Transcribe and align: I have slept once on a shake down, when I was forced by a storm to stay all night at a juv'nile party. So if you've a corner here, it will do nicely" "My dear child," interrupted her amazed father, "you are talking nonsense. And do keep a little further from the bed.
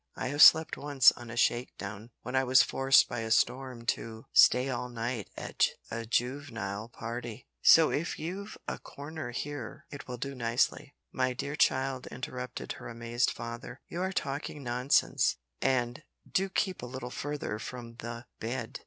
I 0.15 0.29
have 0.29 0.41
slept 0.41 0.77
once 0.77 1.11
on 1.11 1.29
a 1.29 1.37
shake 1.37 1.77
down, 1.77 2.09
when 2.23 2.35
I 2.35 2.43
was 2.43 2.63
forced 2.63 3.07
by 3.07 3.19
a 3.19 3.29
storm 3.29 3.85
to 3.93 4.25
stay 4.33 4.67
all 4.67 4.89
night 4.89 5.29
at 5.37 5.67
a 5.91 6.05
juv'nile 6.07 6.89
party. 6.91 7.45
So 7.61 7.91
if 7.91 8.17
you've 8.17 8.57
a 8.67 8.79
corner 8.79 9.29
here, 9.29 9.85
it 9.91 10.07
will 10.07 10.17
do 10.17 10.33
nicely" 10.33 10.95
"My 11.21 11.33
dear 11.33 11.55
child," 11.55 12.07
interrupted 12.07 12.71
her 12.71 12.87
amazed 12.89 13.29
father, 13.29 13.79
"you 13.89 14.01
are 14.01 14.11
talking 14.11 14.63
nonsense. 14.63 15.37
And 15.61 16.01
do 16.27 16.49
keep 16.49 16.81
a 16.81 16.87
little 16.87 17.11
further 17.11 17.59
from 17.59 17.97
the 17.97 18.25
bed. 18.39 18.79